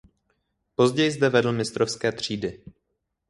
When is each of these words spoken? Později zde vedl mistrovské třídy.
Později 0.75 1.11
zde 1.11 1.29
vedl 1.29 1.51
mistrovské 1.51 2.11
třídy. 2.11 2.63